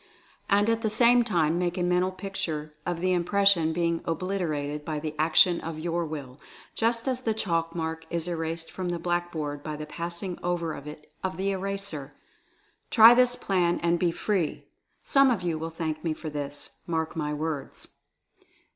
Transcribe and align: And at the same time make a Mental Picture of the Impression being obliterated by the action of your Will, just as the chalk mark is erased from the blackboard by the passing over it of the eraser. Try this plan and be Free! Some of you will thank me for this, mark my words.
And 0.49 0.67
at 0.67 0.81
the 0.81 0.89
same 0.89 1.23
time 1.23 1.59
make 1.59 1.77
a 1.77 1.83
Mental 1.83 2.11
Picture 2.11 2.73
of 2.87 3.01
the 3.01 3.13
Impression 3.13 3.71
being 3.71 4.01
obliterated 4.05 4.83
by 4.83 4.97
the 4.97 5.13
action 5.19 5.61
of 5.61 5.77
your 5.77 6.03
Will, 6.07 6.39
just 6.73 7.07
as 7.07 7.21
the 7.21 7.35
chalk 7.35 7.75
mark 7.75 8.07
is 8.09 8.27
erased 8.27 8.71
from 8.71 8.89
the 8.89 8.97
blackboard 8.97 9.61
by 9.61 9.75
the 9.75 9.85
passing 9.85 10.39
over 10.41 10.73
it 10.75 11.11
of 11.23 11.37
the 11.37 11.51
eraser. 11.51 12.15
Try 12.89 13.13
this 13.13 13.35
plan 13.35 13.79
and 13.83 13.99
be 13.99 14.09
Free! 14.09 14.65
Some 15.03 15.29
of 15.29 15.43
you 15.43 15.59
will 15.59 15.69
thank 15.69 16.03
me 16.03 16.15
for 16.15 16.31
this, 16.31 16.79
mark 16.87 17.15
my 17.15 17.31
words. 17.31 17.99